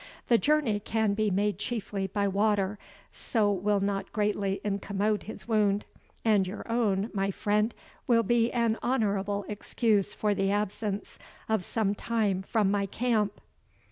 The 0.29 0.39
journey 0.39 0.79
can 0.79 1.13
be 1.13 1.29
made 1.29 1.59
chiefly 1.59 2.07
by 2.07 2.27
water, 2.27 2.79
so 3.11 3.51
will 3.51 3.79
not 3.81 4.11
greatly 4.11 4.59
incommode 4.63 5.21
his 5.29 5.47
wound 5.47 5.85
and 6.25 6.47
your 6.47 6.67
own, 6.67 7.11
my 7.13 7.29
friend, 7.29 7.71
will 8.07 8.23
be 8.23 8.51
an 8.51 8.79
honourable 8.81 9.45
excuse 9.47 10.11
for 10.15 10.33
the 10.33 10.49
absence 10.49 11.19
of 11.47 11.63
some 11.63 11.93
time 11.93 12.41
from 12.41 12.71
my 12.71 12.87
camp." 12.87 13.39